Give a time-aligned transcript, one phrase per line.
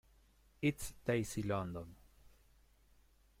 [0.63, 1.95] It's Stacy London!